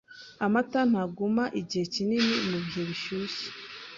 [0.45, 3.47] Amata ntaguma igihe kinini mubihe bishyushye.